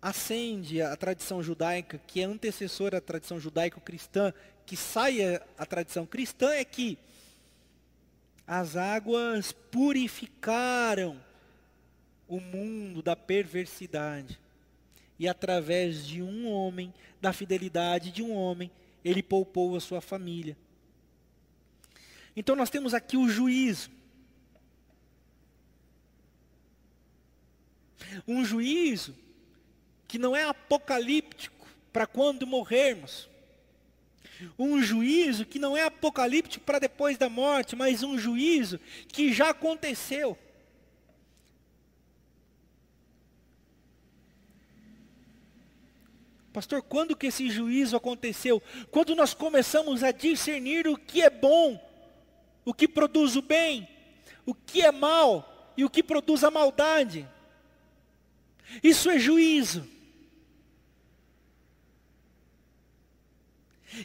[0.00, 4.32] acende a tradição judaica, que é antecessora à tradição judaico-cristã,
[4.64, 5.18] que sai
[5.58, 6.98] a tradição cristã, é que
[8.46, 11.20] As águas purificaram
[12.26, 14.40] o mundo da perversidade.
[15.18, 18.70] E através de um homem, da fidelidade de um homem,
[19.04, 20.56] ele poupou a sua família.
[22.36, 23.90] Então nós temos aqui o juízo.
[28.28, 29.16] Um juízo
[30.06, 33.28] que não é apocalíptico para quando morrermos.
[34.58, 39.48] Um juízo que não é apocalíptico para depois da morte, mas um juízo que já
[39.48, 40.38] aconteceu.
[46.52, 48.62] Pastor, quando que esse juízo aconteceu?
[48.90, 51.85] Quando nós começamos a discernir o que é bom
[52.66, 53.88] o que produz o bem,
[54.44, 57.26] o que é mal e o que produz a maldade.
[58.82, 59.88] Isso é juízo.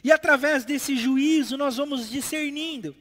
[0.02, 2.94] E através desse juízo nós vamos discernindo.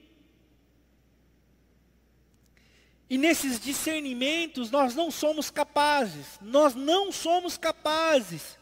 [3.08, 8.58] E nesses discernimentos nós não somos capazes, nós não somos capazes.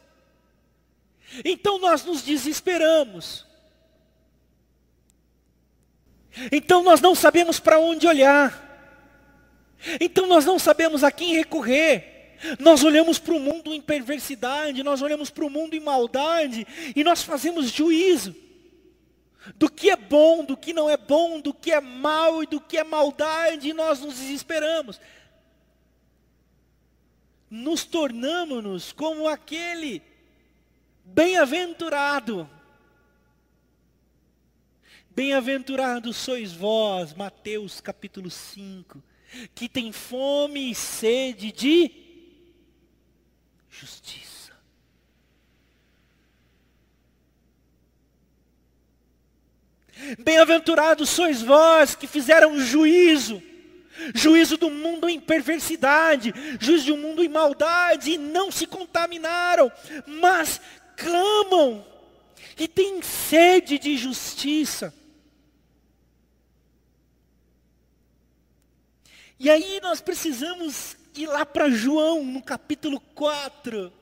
[1.45, 3.47] Então nós nos desesperamos.
[6.51, 8.67] Então nós não sabemos para onde olhar.
[9.99, 12.37] Então nós não sabemos a quem recorrer.
[12.57, 16.65] Nós olhamos para o mundo em perversidade, nós olhamos para o mundo em maldade
[16.95, 18.33] e nós fazemos juízo
[19.55, 22.61] do que é bom, do que não é bom, do que é mal e do
[22.61, 24.99] que é maldade, e nós nos desesperamos.
[27.49, 30.01] Nos tornamos como aquele
[31.03, 32.49] bem-aventurado
[35.11, 39.03] Bem-aventurados sois vós, Mateus capítulo 5,
[39.53, 41.91] que tem fome e sede de
[43.69, 44.29] justiça.
[50.19, 53.41] Bem-aventurados sois vós que fizeram juízo,
[54.15, 59.71] juízo do mundo em perversidade, juízo um mundo em maldade, e não se contaminaram,
[60.05, 60.61] mas
[60.95, 61.85] clamam
[62.59, 64.93] e têm sede de justiça.
[69.39, 73.93] E aí nós precisamos ir lá para João, no capítulo 4.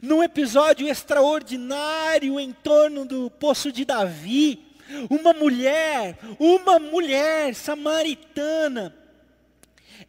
[0.00, 4.64] Num episódio extraordinário em torno do poço de Davi,
[5.10, 8.96] uma mulher, uma mulher samaritana,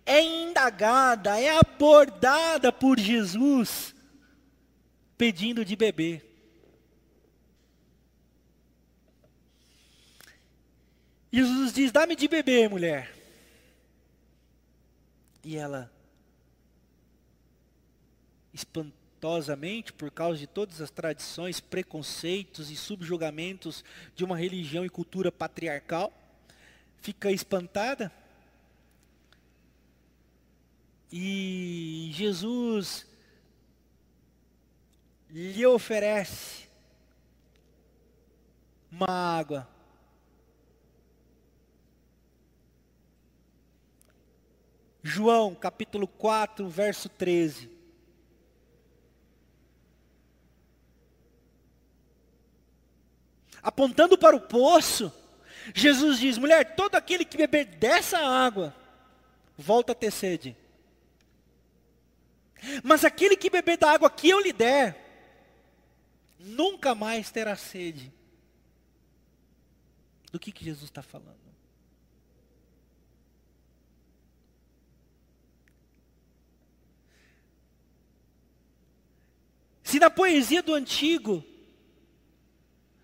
[0.05, 3.95] é indagada, é abordada por Jesus,
[5.17, 6.32] pedindo de beber.
[11.33, 13.11] Jesus diz: Dá-me de beber, mulher.
[15.43, 15.91] E ela,
[18.53, 23.83] espantosamente, por causa de todas as tradições, preconceitos e subjugamentos
[24.15, 26.13] de uma religião e cultura patriarcal,
[27.01, 28.11] fica espantada.
[31.11, 33.07] E Jesus
[35.31, 36.69] lhe oferece
[38.91, 39.72] uma água
[45.03, 47.69] João capítulo 4, verso 13.
[53.61, 55.11] Apontando para o poço,
[55.75, 58.73] Jesus diz: mulher, todo aquele que beber dessa água,
[59.57, 60.55] volta a ter sede.
[62.81, 64.97] Mas aquele que beber da água que eu lhe der,
[66.39, 68.11] nunca mais terá sede.
[70.31, 71.43] Do que, que Jesus está falando?
[79.93, 81.45] Se na poesia do antigo,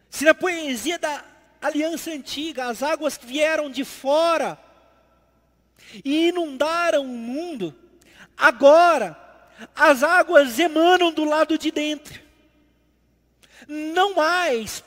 [0.09, 1.23] se na poesia da
[1.61, 4.57] aliança antiga, as águas vieram de fora
[6.03, 7.75] e inundaram o mundo,
[8.35, 9.15] agora
[9.75, 12.19] as águas emanam do lado de dentro.
[13.67, 14.83] Não mais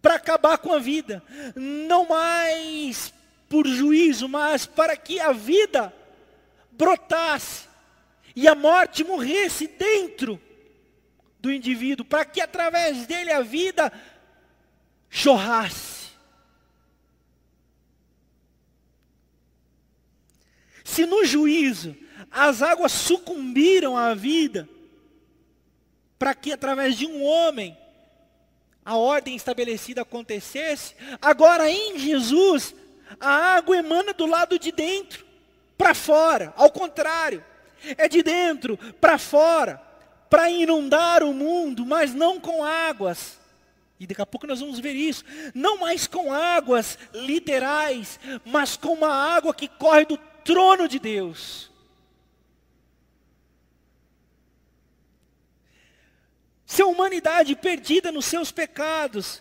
[0.00, 1.22] para acabar com a vida,
[1.54, 3.12] não mais
[3.50, 5.92] por juízo, mas para que a vida
[6.70, 7.68] brotasse
[8.34, 10.40] e a morte morresse dentro
[11.44, 13.92] do indivíduo, para que através dele a vida
[15.10, 16.08] chorrasse.
[20.82, 21.94] Se no juízo
[22.30, 24.66] as águas sucumbiram à vida,
[26.18, 27.76] para que através de um homem
[28.82, 32.74] a ordem estabelecida acontecesse, agora em Jesus
[33.20, 35.26] a água emana do lado de dentro
[35.76, 37.44] para fora, ao contrário,
[37.98, 39.93] é de dentro para fora
[40.34, 43.38] para inundar o mundo, mas não com águas
[44.00, 45.24] E daqui a pouco nós vamos ver isso.
[45.54, 51.70] Não mais com águas literais, mas com uma água que corre do trono de Deus.
[56.66, 59.40] Se a humanidade perdida nos seus pecados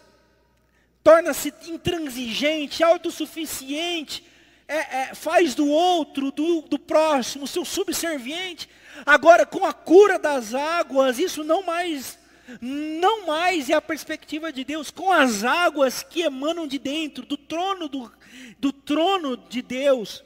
[1.03, 4.23] torna-se intransigente, autossuficiente,
[4.67, 8.69] é, é, faz do outro, do, do próximo, seu subserviente,
[9.05, 12.21] agora com a cura das águas, isso não mais
[12.59, 17.37] não mais é a perspectiva de Deus com as águas que emanam de dentro, do
[17.37, 18.11] trono do,
[18.59, 20.21] do trono de Deus,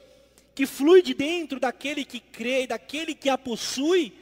[0.54, 4.12] que flui de dentro daquele que crê, daquele que a possui.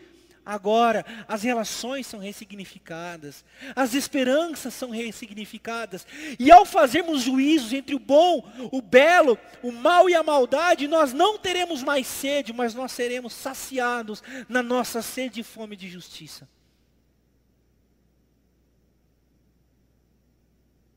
[0.47, 3.45] Agora, as relações são ressignificadas,
[3.75, 6.07] as esperanças são ressignificadas,
[6.39, 11.13] e ao fazermos juízos entre o bom, o belo, o mal e a maldade, nós
[11.13, 16.49] não teremos mais sede, mas nós seremos saciados na nossa sede e fome de justiça.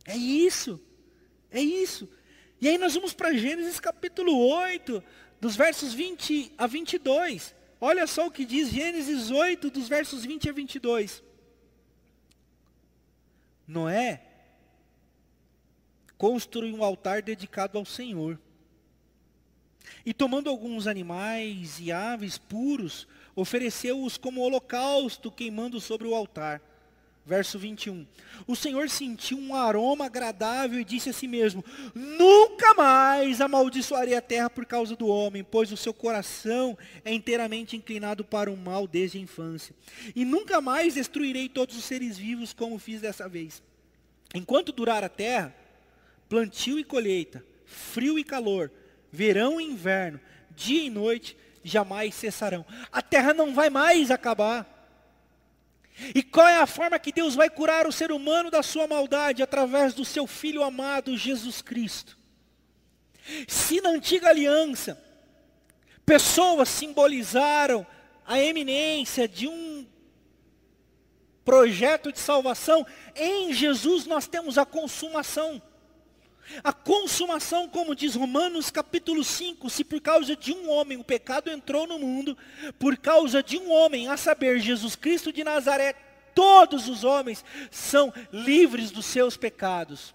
[0.06, 0.80] É isso.
[1.50, 2.08] É isso.
[2.62, 5.04] E aí nós vamos para Gênesis capítulo 8,
[5.42, 7.58] dos versos 20 a 22.
[7.82, 11.24] Olha só o que diz Gênesis 8, dos versos 20 a 22.
[13.68, 14.26] Noé
[16.18, 18.38] construiu um altar dedicado ao Senhor.
[20.06, 26.62] E tomando alguns animais e aves puros, ofereceu-os como holocausto, queimando sobre o altar.
[27.30, 28.08] Verso 21.
[28.48, 31.64] O Senhor sentiu um aroma agradável e disse a si mesmo:
[31.94, 36.76] Nunca mais amaldiçoarei a terra por causa do homem, pois o seu coração
[37.06, 39.76] é inteiramente inclinado para o mal desde a infância.
[40.16, 43.62] E nunca mais destruirei todos os seres vivos como fiz dessa vez.
[44.34, 45.56] Enquanto durar a terra,
[46.28, 48.72] plantio e colheita, frio e calor,
[49.12, 50.20] verão e inverno,
[50.56, 52.66] dia e noite, jamais cessarão.
[52.92, 54.79] A terra não vai mais acabar.
[56.16, 59.44] E qual é a forma que Deus vai curar o ser humano da sua maldade?
[59.44, 62.18] Através do seu Filho amado, Jesus Cristo.
[63.48, 65.02] Se na antiga aliança,
[66.06, 67.86] pessoas simbolizaram
[68.26, 69.88] a eminência de um
[71.44, 72.86] projeto de salvação,
[73.16, 75.62] em Jesus nós temos a consumação.
[76.64, 81.50] A consumação, como diz Romanos capítulo 5, se por causa de um homem o pecado
[81.50, 82.38] entrou no mundo,
[82.78, 85.94] por causa de um homem, a saber, Jesus Cristo de Nazaré,
[86.34, 90.14] todos os homens são livres dos seus pecados.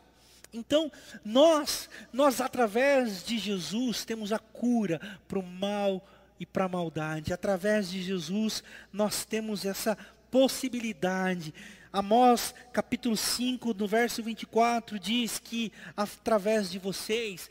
[0.53, 0.91] Então,
[1.25, 6.07] nós, nós através de Jesus temos a cura para o mal
[6.39, 7.33] e para a maldade.
[7.33, 8.63] Através de Jesus
[8.93, 9.99] nós temos essa
[10.31, 11.53] possibilidade
[11.95, 17.49] Amós capítulo 5, no verso 24, diz que através de vocês,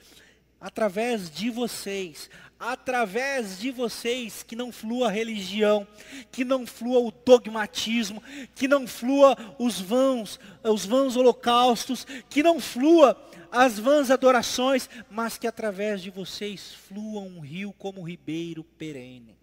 [0.59, 2.29] através de vocês,
[2.59, 5.87] através de vocês, que não flua a religião,
[6.29, 8.21] que não flua o dogmatismo,
[8.53, 13.17] que não flua os vãos, os vãos holocaustos, que não flua
[13.49, 19.37] as vãs adorações, mas que através de vocês flua um rio como ribeiro perene.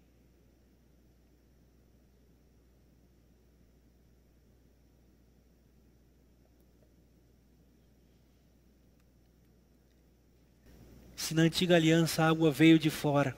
[11.21, 13.37] Se na antiga aliança a água veio de fora,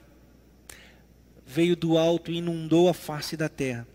[1.46, 3.86] veio do alto e inundou a face da terra,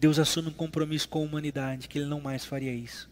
[0.00, 3.10] Deus assume um compromisso com a humanidade, que Ele não mais faria isso.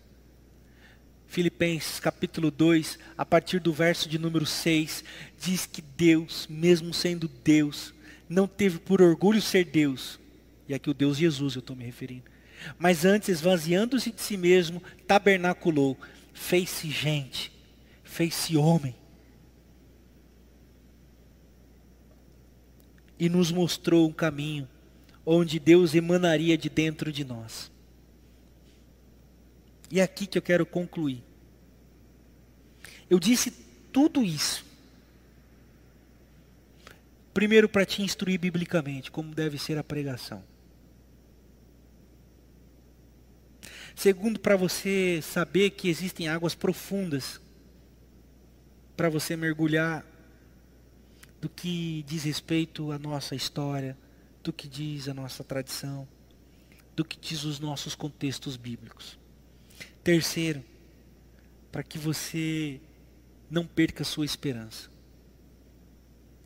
[1.26, 5.04] Filipenses capítulo 2, a partir do verso de número 6,
[5.38, 7.92] diz que Deus, mesmo sendo Deus,
[8.30, 10.18] não teve por orgulho ser Deus,
[10.66, 12.24] e aqui o Deus Jesus eu estou me referindo,
[12.78, 15.98] mas antes, esvaziando-se de si mesmo, tabernaculou,
[16.32, 17.52] fez-se gente,
[18.02, 18.94] fez-se homem,
[23.20, 24.66] e nos mostrou um caminho
[25.26, 27.70] onde Deus emanaria de dentro de nós.
[29.90, 31.22] E é aqui que eu quero concluir.
[33.10, 33.50] Eu disse
[33.92, 34.64] tudo isso.
[37.34, 40.42] Primeiro, para te instruir biblicamente, como deve ser a pregação.
[43.94, 47.38] Segundo, para você saber que existem águas profundas
[48.96, 50.04] para você mergulhar
[51.40, 53.96] do que diz respeito à nossa história,
[54.42, 56.06] do que diz a nossa tradição,
[56.94, 59.18] do que diz os nossos contextos bíblicos.
[60.02, 60.62] Terceiro,
[61.70, 62.80] para que você
[63.50, 64.88] não perca sua esperança.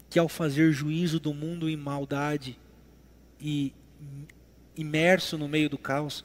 [0.08, 2.58] Que ao fazer juízo do mundo em maldade
[3.40, 3.72] e
[4.76, 6.24] imerso no meio do caos,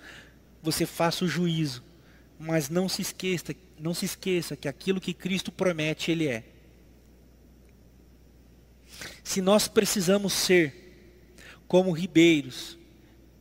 [0.62, 1.84] você faça o juízo,
[2.40, 6.44] mas não se esqueça, não se esqueça que aquilo que Cristo promete, ele é.
[9.30, 10.74] Se nós precisamos ser
[11.68, 12.80] como ribeiros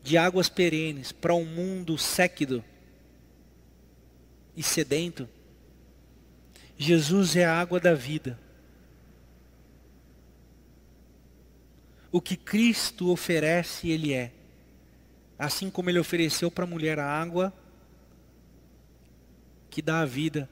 [0.02, 2.62] de águas perenes para um mundo séquido,
[4.54, 5.26] e sedento,
[6.76, 8.38] Jesus é a água da vida.
[12.12, 14.30] O que Cristo oferece, Ele é.
[15.38, 17.50] Assim como Ele ofereceu para a mulher a água
[19.70, 20.50] que dá a vida,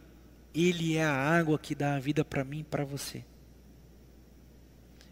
[0.55, 3.23] Ele é a água que dá a vida para mim e para você.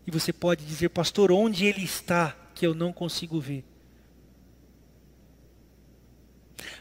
[0.07, 3.65] E você pode dizer, pastor, onde Ele está que eu não consigo ver?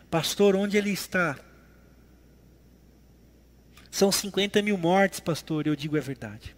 [0.09, 1.39] Pastor, onde Ele está?
[3.89, 6.55] São 50 mil mortes, pastor, eu digo é verdade.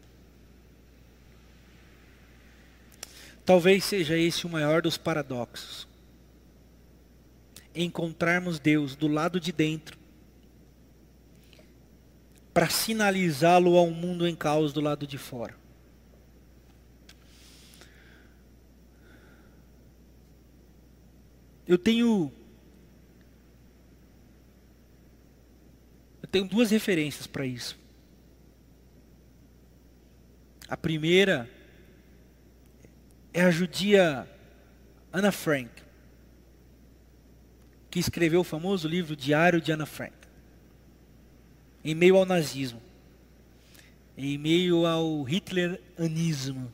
[3.45, 5.87] Talvez seja esse o maior dos paradoxos.
[7.75, 9.97] Encontrarmos Deus do lado de dentro
[12.53, 15.64] para sinalizá-lo ao mundo em caos do lado de fora.
[21.67, 22.31] Eu tenho
[26.21, 27.77] eu tenho duas referências para isso.
[30.67, 31.49] A primeira
[33.33, 34.27] é a judia
[35.13, 35.69] Anna Frank,
[37.89, 40.15] que escreveu o famoso livro Diário de Anna Frank,
[41.83, 42.81] em meio ao nazismo,
[44.17, 46.71] em meio ao hitleranismo,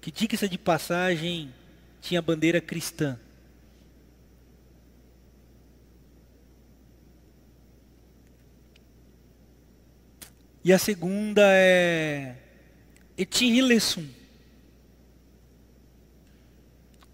[0.00, 1.52] que diga-se de passagem,
[2.00, 3.18] tinha bandeira cristã.
[10.62, 12.36] E a segunda é
[13.16, 14.20] Etienne Lessum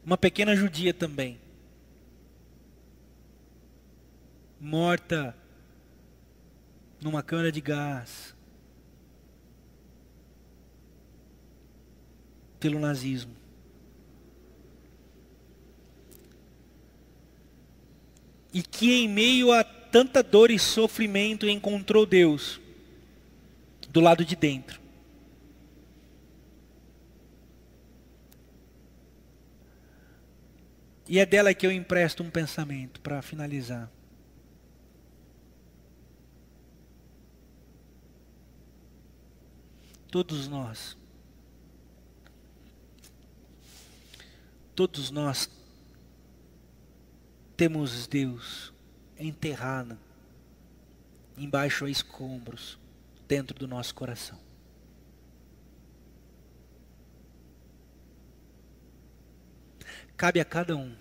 [0.07, 1.37] uma pequena judia também,
[4.61, 5.37] morta
[7.03, 8.32] numa câmara de gás
[12.61, 13.34] pelo nazismo.
[18.57, 22.59] E que em meio a tanta dor e sofrimento encontrou Deus
[23.90, 24.80] do lado de dentro.
[31.07, 33.90] E é dela que eu empresto um pensamento para finalizar.
[40.11, 40.96] Todos nós,
[44.74, 45.46] todos nós
[47.57, 48.72] temos Deus
[49.18, 49.98] enterrado
[51.38, 52.78] embaixo a escombros
[53.26, 54.38] dentro do nosso coração.
[60.16, 60.94] Cabe a cada um.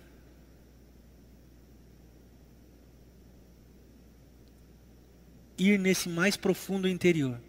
[5.58, 7.40] Ir nesse mais profundo interior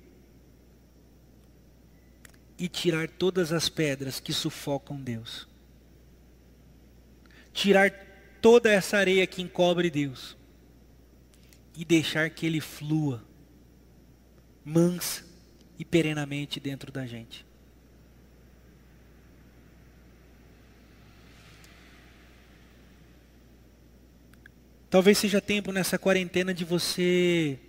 [2.57, 5.45] e tirar todas as pedras que sufocam Deus.
[7.51, 8.06] Tirar
[8.41, 10.37] toda essa areia que encobre Deus
[11.75, 13.23] e deixar que Ele flua
[14.63, 15.25] mansa
[15.79, 17.45] e perenamente dentro da gente.
[24.89, 27.59] Talvez seja tempo nessa quarentena de você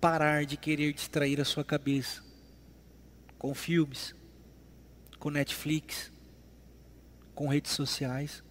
[0.00, 2.22] parar de querer distrair a sua cabeça
[3.38, 4.14] com filmes,
[5.18, 6.12] com Netflix,
[7.34, 8.44] com redes sociais,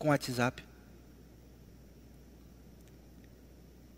[0.00, 0.64] com WhatsApp.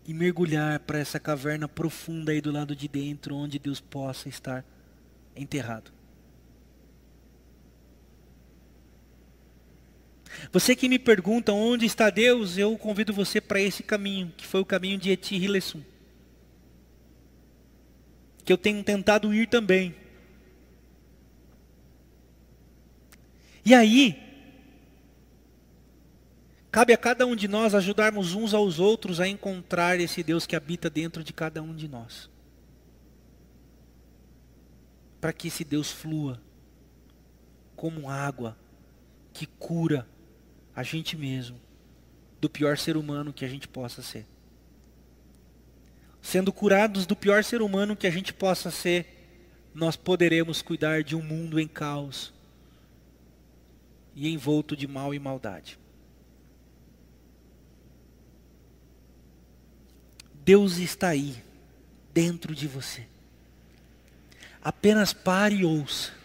[0.05, 4.65] E mergulhar para essa caverna profunda aí do lado de dentro, onde Deus possa estar
[5.33, 5.91] enterrado.
[10.51, 14.59] Você que me pergunta onde está Deus, eu convido você para esse caminho, que foi
[14.59, 15.39] o caminho de Eti.
[18.43, 19.95] Que eu tenho tentado ir também.
[23.65, 24.22] E aí,
[26.73, 30.55] cabe a cada um de nós ajudarmos uns aos outros a encontrar esse Deus que
[30.55, 32.27] habita dentro de cada um de nós.
[35.21, 36.41] Para que esse Deus flua
[37.75, 38.57] como água
[39.31, 40.07] que cura
[40.75, 41.61] a gente mesmo
[42.41, 44.25] do pior ser humano que a gente possa ser.
[46.23, 49.05] Sendo curados do pior ser humano que a gente possa ser,
[49.75, 52.33] nós poderemos cuidar de um mundo em caos
[54.15, 55.82] e envolto de mal e maldade.
[60.43, 61.41] Deus está aí,
[62.13, 63.07] dentro de você.
[64.61, 66.23] Apenas pare e ouça.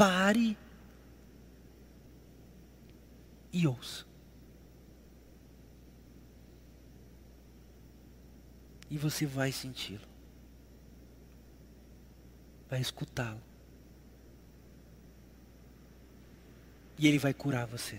[0.00, 0.56] pare
[3.52, 4.06] e ouça.
[8.88, 10.08] E você vai senti-lo.
[12.70, 13.49] vai escutá-lo.
[17.00, 17.98] E ele vai curar você.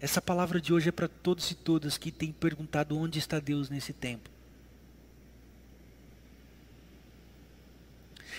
[0.00, 3.70] Essa palavra de hoje é para todos e todas que têm perguntado onde está Deus
[3.70, 4.28] nesse tempo.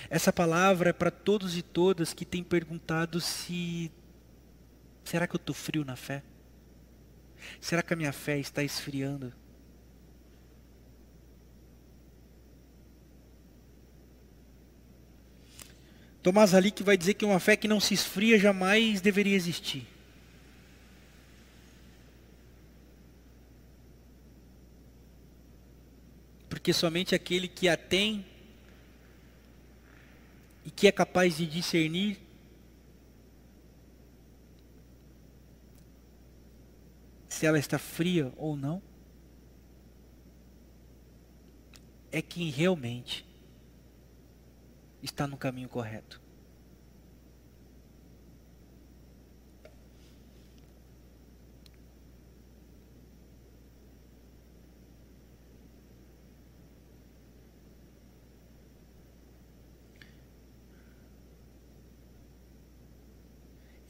[0.10, 3.90] Essa palavra é para todos e todas que têm perguntado se
[5.06, 6.22] será que eu estou frio na fé?
[7.62, 9.34] Será que a minha fé está esfriando?
[16.24, 19.86] Tomás ali que vai dizer que uma fé que não se esfria jamais deveria existir.
[26.48, 28.26] Porque somente aquele que a tem
[30.64, 32.18] e que é capaz de discernir
[37.28, 38.82] se ela está fria ou não,
[42.14, 43.26] é quem realmente
[45.04, 46.22] está no caminho correto.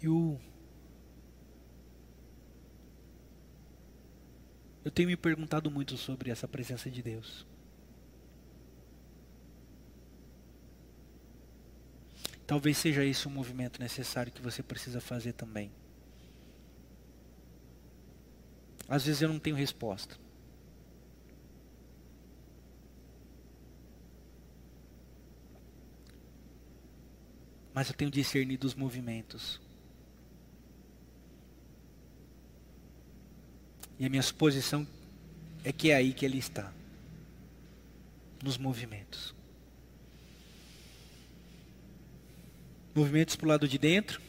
[0.02, 0.38] E o
[4.84, 7.46] Eu tenho me perguntado muito sobre essa presença de Deus.
[12.54, 15.72] Talvez seja esse um movimento necessário que você precisa fazer também.
[18.88, 20.20] Às vezes eu não tenho resposta.
[27.74, 29.60] Mas eu tenho discernido os movimentos.
[33.98, 34.88] E a minha suposição
[35.64, 36.72] é que é aí que ele está
[38.44, 39.34] nos movimentos.
[42.96, 44.22] Movimentos para o lado de dentro,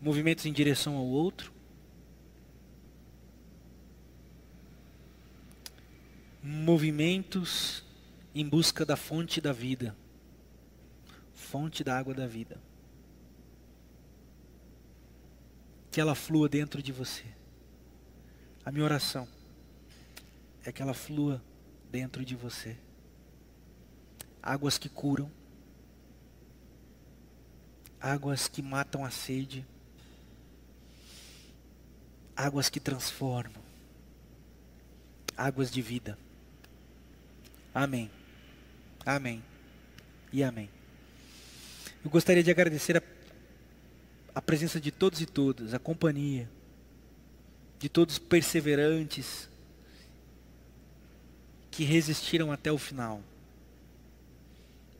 [0.00, 1.50] movimentos em direção ao outro,
[6.42, 7.82] movimentos
[8.34, 9.96] em busca da fonte da vida,
[11.32, 12.60] fonte da água da vida.
[15.90, 17.24] Que ela flua dentro de você.
[18.64, 19.26] A minha oração
[20.62, 21.42] é que ela flua
[21.90, 22.76] dentro de você.
[24.42, 25.30] Águas que curam,
[28.00, 29.64] águas que matam a sede,
[32.36, 33.62] águas que transformam,
[35.36, 36.18] águas de vida.
[37.74, 38.10] Amém.
[39.04, 39.42] Amém.
[40.32, 40.68] E amém.
[42.04, 43.02] Eu gostaria de agradecer a,
[44.34, 46.48] a presença de todos e todas, a companhia
[47.78, 49.48] de todos perseverantes
[51.70, 53.22] que resistiram até o final.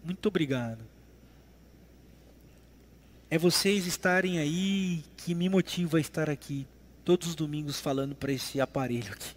[0.04, 0.84] Muito obrigado.
[3.30, 6.66] É vocês estarem aí que me motiva a estar aqui
[7.04, 9.36] todos os domingos falando para esse aparelho aqui.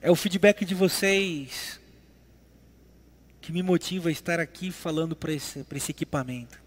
[0.00, 1.80] É o feedback de vocês
[3.40, 6.62] que me motiva a estar aqui falando para esse, esse equipamento.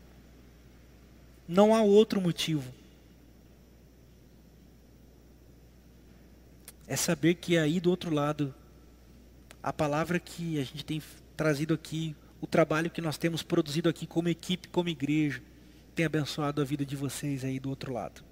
[1.47, 2.73] Não há outro motivo.
[6.87, 8.55] é saber que aí do outro lado,
[9.61, 11.03] a palavra que a gente tem
[11.35, 15.41] trazido aqui, o trabalho que nós temos produzido aqui como equipe, como igreja,
[15.95, 18.23] tem abençoado a vida de vocês aí do outro lado.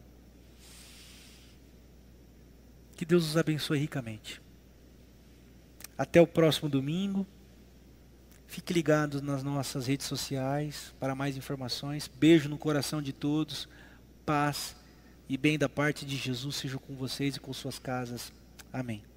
[2.95, 4.41] Que Deus os abençoe ricamente.
[5.97, 7.25] Até o próximo domingo.
[8.47, 12.07] Fique ligados nas nossas redes sociais para mais informações.
[12.07, 13.67] Beijo no coração de todos.
[14.25, 14.75] Paz
[15.27, 18.31] e bem da parte de Jesus seja com vocês e com suas casas.
[18.71, 19.14] Amém.